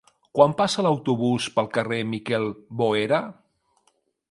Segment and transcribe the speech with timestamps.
[0.37, 2.49] Quan passa l'autobús pel carrer Miquel
[2.83, 3.23] Boera?